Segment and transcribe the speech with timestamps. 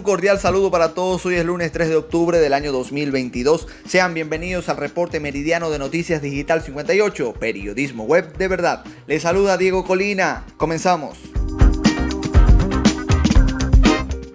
[0.00, 1.26] Un cordial saludo para todos.
[1.26, 3.68] Hoy es lunes 3 de octubre del año 2022.
[3.86, 8.82] Sean bienvenidos al reporte meridiano de Noticias Digital 58, periodismo web de verdad.
[9.06, 10.46] Les saluda Diego Colina.
[10.56, 11.18] Comenzamos.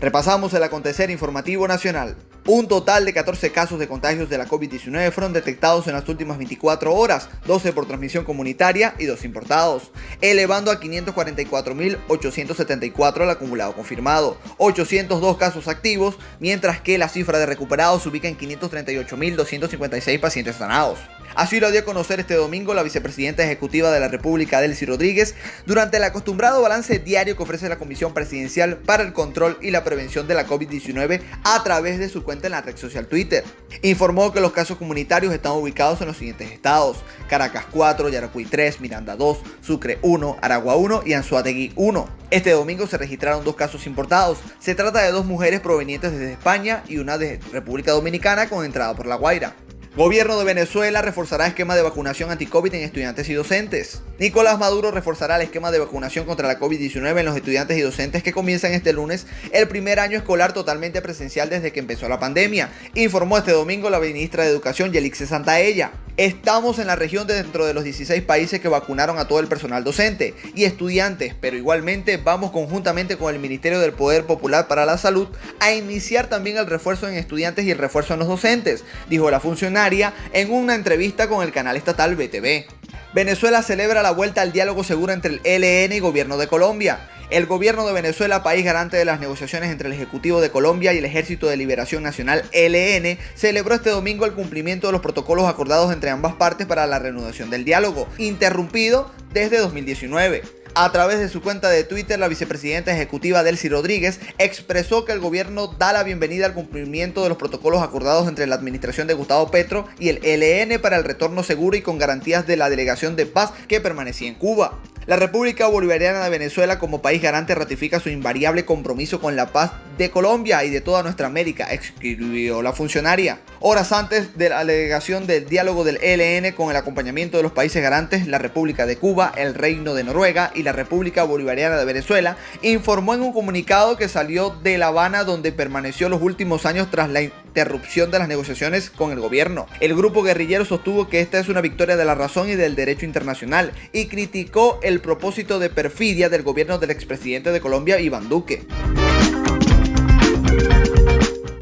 [0.00, 2.16] Repasamos el acontecer informativo nacional.
[2.52, 6.36] Un total de 14 casos de contagios de la COVID-19 fueron detectados en las últimas
[6.36, 14.36] 24 horas, 12 por transmisión comunitaria y 2 importados, elevando a 544.874 el acumulado confirmado,
[14.58, 20.98] 802 casos activos, mientras que la cifra de recuperados se ubica en 538.256 pacientes sanados.
[21.34, 25.34] Así lo dio a conocer este domingo la vicepresidenta ejecutiva de la República, Delcy Rodríguez,
[25.66, 29.84] durante el acostumbrado balance diario que ofrece la Comisión Presidencial para el Control y la
[29.84, 33.44] Prevención de la COVID-19 a través de su cuenta en la red social Twitter.
[33.82, 36.98] Informó que los casos comunitarios están ubicados en los siguientes estados:
[37.28, 42.08] Caracas 4, Yaracuy 3, Miranda 2, Sucre 1, Aragua 1 y Anzuategui 1.
[42.30, 44.38] Este domingo se registraron dos casos importados.
[44.58, 48.94] Se trata de dos mujeres provenientes desde España y una de República Dominicana con entrada
[48.94, 49.54] por La Guaira.
[49.96, 54.02] Gobierno de Venezuela reforzará esquema de vacunación anti-COVID en estudiantes y docentes.
[54.20, 58.22] Nicolás Maduro reforzará el esquema de vacunación contra la COVID-19 en los estudiantes y docentes
[58.22, 62.70] que comienzan este lunes el primer año escolar totalmente presencial desde que empezó la pandemia,
[62.94, 65.90] informó este domingo la ministra de Educación Yelixe Santaella.
[66.20, 69.46] Estamos en la región de dentro de los 16 países que vacunaron a todo el
[69.46, 74.84] personal docente y estudiantes, pero igualmente vamos conjuntamente con el Ministerio del Poder Popular para
[74.84, 75.28] la Salud
[75.60, 79.40] a iniciar también el refuerzo en estudiantes y el refuerzo en los docentes, dijo la
[79.40, 82.79] funcionaria en una entrevista con el canal estatal BTV.
[83.12, 87.08] Venezuela celebra la vuelta al diálogo seguro entre el ELN y gobierno de Colombia.
[87.30, 90.98] El gobierno de Venezuela, país garante de las negociaciones entre el Ejecutivo de Colombia y
[90.98, 95.92] el Ejército de Liberación Nacional ELN, celebró este domingo el cumplimiento de los protocolos acordados
[95.92, 100.59] entre ambas partes para la reanudación del diálogo, interrumpido desde 2019.
[100.82, 105.20] A través de su cuenta de Twitter, la vicepresidenta ejecutiva Delcy Rodríguez expresó que el
[105.20, 109.50] gobierno da la bienvenida al cumplimiento de los protocolos acordados entre la administración de Gustavo
[109.50, 113.26] Petro y el ELN para el retorno seguro y con garantías de la delegación de
[113.26, 114.80] paz que permanecía en Cuba.
[115.04, 119.72] La República Bolivariana de Venezuela como país garante ratifica su invariable compromiso con la paz
[120.00, 123.40] de Colombia y de toda nuestra América, escribió la funcionaria.
[123.60, 127.82] Horas antes de la delegación del diálogo del ELN con el acompañamiento de los países
[127.82, 132.38] garantes, la República de Cuba, el Reino de Noruega y la República Bolivariana de Venezuela,
[132.62, 137.10] informó en un comunicado que salió de La Habana donde permaneció los últimos años tras
[137.10, 139.66] la interrupción de las negociaciones con el gobierno.
[139.80, 143.04] El grupo guerrillero sostuvo que esta es una victoria de la razón y del derecho
[143.04, 148.66] internacional y criticó el propósito de perfidia del gobierno del expresidente de Colombia, Iván Duque.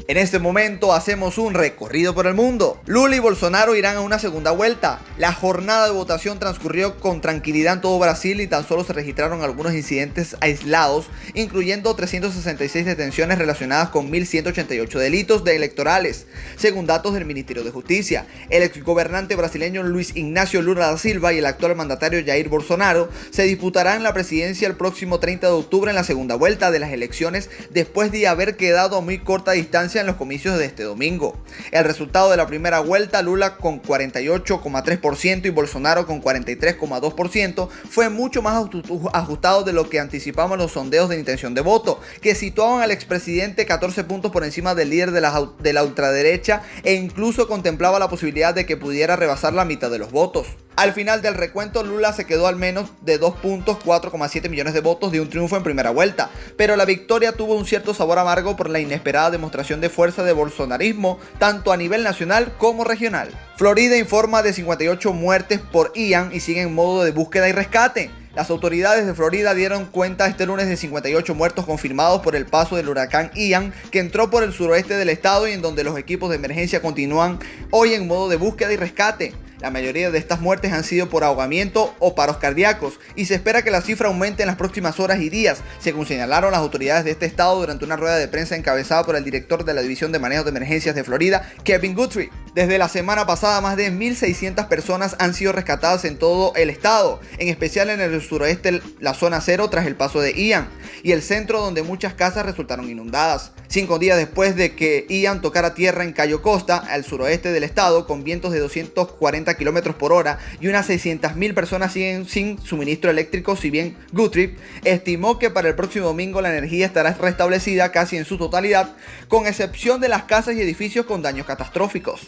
[0.09, 2.81] En este momento hacemos un recorrido por el mundo.
[2.87, 4.99] Lula y Bolsonaro irán a una segunda vuelta.
[5.19, 9.43] La jornada de votación transcurrió con tranquilidad en todo Brasil y tan solo se registraron
[9.43, 11.05] algunos incidentes aislados,
[11.35, 16.25] incluyendo 366 detenciones relacionadas con 1.188 delitos de electorales,
[16.57, 18.25] según datos del Ministerio de Justicia.
[18.49, 23.43] El exgobernante brasileño Luis Ignacio Lula da Silva y el actual mandatario Jair Bolsonaro se
[23.43, 27.51] disputarán la presidencia el próximo 30 de octubre en la segunda vuelta de las elecciones
[27.69, 31.37] después de haber quedado a muy corta distancia en los comicios de este domingo.
[31.71, 38.41] El resultado de la primera vuelta, Lula con 48,3% y Bolsonaro con 43,2%, fue mucho
[38.41, 38.69] más
[39.13, 43.65] ajustado de lo que anticipaban los sondeos de intención de voto, que situaban al expresidente
[43.65, 48.09] 14 puntos por encima del líder de la, de la ultraderecha e incluso contemplaba la
[48.09, 50.47] posibilidad de que pudiera rebasar la mitad de los votos.
[50.79, 54.79] Al final del recuento, Lula se quedó al menos de 2 puntos, 4,7 millones de
[54.79, 58.55] votos de un triunfo en primera vuelta, pero la victoria tuvo un cierto sabor amargo
[58.55, 63.29] por la inesperada demostración de fuerza de bolsonarismo, tanto a nivel nacional como regional.
[63.57, 68.09] Florida informa de 58 muertes por Ian y sigue en modo de búsqueda y rescate.
[68.33, 72.77] Las autoridades de Florida dieron cuenta este lunes de 58 muertos confirmados por el paso
[72.77, 76.29] del huracán Ian, que entró por el suroeste del estado y en donde los equipos
[76.29, 77.37] de emergencia continúan
[77.69, 79.33] hoy en modo de búsqueda y rescate.
[79.59, 83.61] La mayoría de estas muertes han sido por ahogamiento o paros cardíacos y se espera
[83.61, 87.11] que la cifra aumente en las próximas horas y días, según señalaron las autoridades de
[87.11, 90.19] este estado durante una rueda de prensa encabezada por el director de la División de
[90.19, 92.29] Manejo de Emergencias de Florida, Kevin Guthrie.
[92.55, 97.19] Desde la semana pasada, más de 1.600 personas han sido rescatadas en todo el estado,
[97.37, 100.69] en especial en el suroeste, la zona cero, tras el paso de Ian,
[101.03, 103.51] y el centro donde muchas casas resultaron inundadas.
[103.71, 108.07] Cinco días después de que Ian tocara tierra en Cayo Costa, al suroeste del estado,
[108.07, 113.55] con vientos de 240 kilómetros por hora y unas 600.000 personas siguen sin suministro eléctrico,
[113.55, 118.25] si bien Guthrie estimó que para el próximo domingo la energía estará restablecida casi en
[118.25, 118.95] su totalidad,
[119.27, 122.27] con excepción de las casas y edificios con daños catastróficos.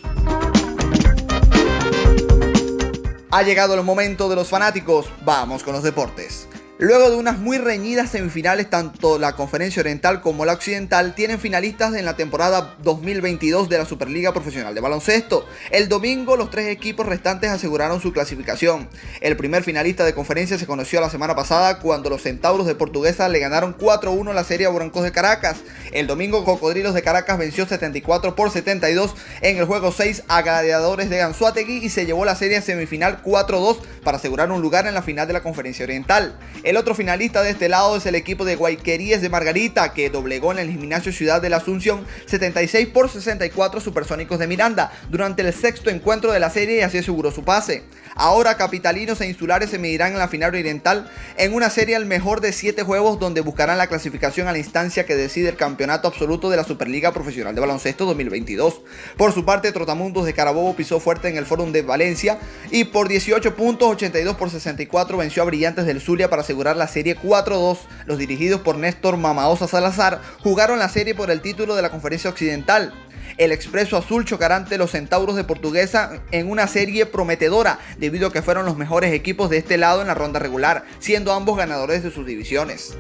[3.31, 6.47] Ha llegado el momento de los fanáticos, vamos con los deportes.
[6.81, 11.93] Luego de unas muy reñidas semifinales, tanto la Conferencia Oriental como la Occidental tienen finalistas
[11.93, 15.45] en la temporada 2022 de la Superliga Profesional de Baloncesto.
[15.69, 18.89] El domingo los tres equipos restantes aseguraron su clasificación.
[19.19, 23.29] El primer finalista de conferencia se conoció la semana pasada cuando los Centauros de Portuguesa
[23.29, 25.57] le ganaron 4-1 la serie a Broncos de Caracas.
[25.91, 31.11] El domingo Cocodrilos de Caracas venció 74 por 72 en el juego 6 a Gladiadores
[31.11, 35.01] de Gansuategui y se llevó la serie semifinal 4-2 para asegurar un lugar en la
[35.01, 36.37] final de la Conferencia Oriental.
[36.63, 40.51] El otro finalista de este lado es el equipo de Guayqueríes de Margarita, que doblegó
[40.51, 45.53] en el gimnasio Ciudad de la Asunción 76 por 64 supersónicos de Miranda durante el
[45.53, 47.83] sexto encuentro de la serie y así aseguró su pase.
[48.15, 52.41] Ahora capitalinos e insulares se medirán en la final oriental en una serie al mejor
[52.41, 56.49] de 7 juegos donde buscarán la clasificación a la instancia que decide el campeonato absoluto
[56.49, 58.81] de la Superliga Profesional de Baloncesto 2022.
[59.17, 62.39] Por su parte, Trotamundos de Carabobo pisó fuerte en el Fórum de Valencia
[62.69, 66.87] y por 18 puntos, 82 por 64 venció a Brillantes del Zulia para asegurar la
[66.87, 67.77] serie 4-2.
[68.05, 72.29] Los dirigidos por Néstor Mamaosa Salazar jugaron la serie por el título de la Conferencia
[72.29, 72.93] Occidental.
[73.37, 78.33] El Expreso Azul chocará ante los Centauros de Portuguesa en una serie prometedora, debido a
[78.33, 82.03] que fueron los mejores equipos de este lado en la ronda regular, siendo ambos ganadores
[82.03, 82.93] de sus divisiones.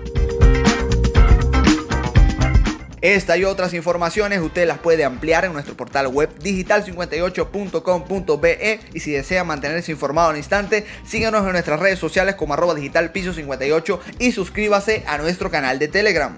[3.01, 9.11] Esta y otras informaciones usted las puede ampliar en nuestro portal web digital58.com.be y si
[9.11, 14.33] desea mantenerse informado al instante, síganos en nuestras redes sociales como arroba digital 58 y
[14.33, 16.37] suscríbase a nuestro canal de Telegram.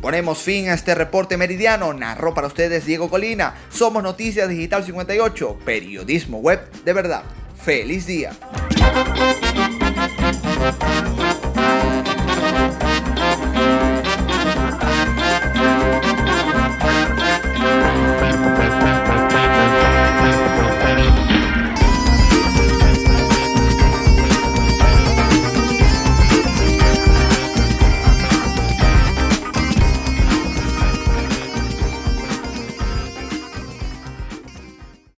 [0.00, 1.92] Ponemos fin a este reporte meridiano.
[1.92, 3.56] Narró para ustedes Diego Colina.
[3.70, 7.24] Somos Noticias Digital 58, periodismo web de verdad.
[7.60, 8.30] ¡Feliz día!